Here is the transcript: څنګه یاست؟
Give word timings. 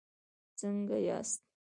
څنګه 0.59 0.97
یاست؟ 1.07 1.41